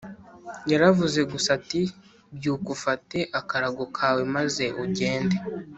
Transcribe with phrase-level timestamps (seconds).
[0.71, 1.81] Yaravuze gusa ati,
[2.35, 5.35] “Byuka ufate akarago kawe maze ugende.”